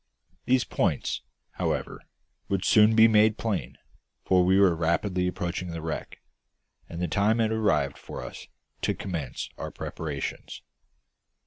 [0.45, 1.21] These points,
[1.51, 2.01] however,
[2.49, 3.77] would soon be made plain,
[4.25, 6.21] for we were rapidly approaching the wreck;
[6.89, 8.47] and the time had arrived for us
[8.81, 10.63] to commence our preparations.